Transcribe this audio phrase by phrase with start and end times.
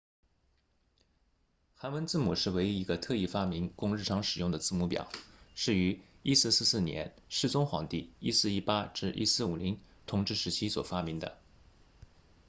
[1.75, 5.07] 韩文字母是唯一一个特意发明供日常使用的字母表
[5.53, 9.77] 是于1444年世宗皇帝1418 1450
[10.07, 11.37] 统治时期所发明的